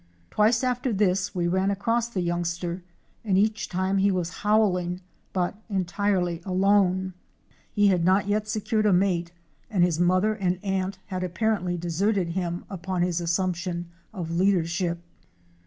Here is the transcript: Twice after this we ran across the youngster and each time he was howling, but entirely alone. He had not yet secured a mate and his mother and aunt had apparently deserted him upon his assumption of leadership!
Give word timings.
Twice 0.31 0.63
after 0.63 0.91
this 0.91 1.35
we 1.35 1.47
ran 1.47 1.69
across 1.69 2.07
the 2.07 2.21
youngster 2.21 2.81
and 3.23 3.37
each 3.37 3.69
time 3.69 3.99
he 3.99 4.09
was 4.09 4.37
howling, 4.41 4.99
but 5.31 5.61
entirely 5.69 6.41
alone. 6.43 7.13
He 7.71 7.89
had 7.89 8.03
not 8.03 8.27
yet 8.27 8.47
secured 8.47 8.87
a 8.87 8.93
mate 8.93 9.31
and 9.69 9.83
his 9.83 9.99
mother 9.99 10.33
and 10.33 10.57
aunt 10.63 10.97
had 11.05 11.23
apparently 11.23 11.77
deserted 11.77 12.29
him 12.29 12.65
upon 12.67 13.03
his 13.03 13.21
assumption 13.21 13.89
of 14.11 14.31
leadership! 14.31 15.03